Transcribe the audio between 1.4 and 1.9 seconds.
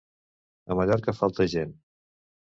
gent!